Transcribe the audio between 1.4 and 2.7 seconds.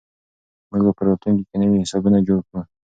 کې نوي حسابونه جوړ کړو.